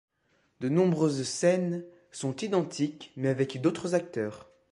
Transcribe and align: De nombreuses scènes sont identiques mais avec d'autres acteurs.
De 0.61 0.67
nombreuses 0.67 1.21
scènes 1.23 1.85
sont 2.09 2.35
identiques 2.37 3.13
mais 3.17 3.27
avec 3.29 3.61
d'autres 3.61 3.93
acteurs. 3.93 4.49